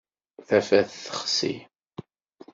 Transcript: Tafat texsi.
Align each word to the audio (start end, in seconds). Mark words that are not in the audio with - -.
Tafat 0.47 0.89
texsi. 1.05 1.53